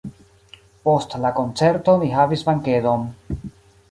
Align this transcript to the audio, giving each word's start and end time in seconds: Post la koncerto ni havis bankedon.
Post 0.87 1.13
la 1.25 1.31
koncerto 1.41 1.95
ni 2.03 2.11
havis 2.15 2.45
bankedon. 2.49 3.07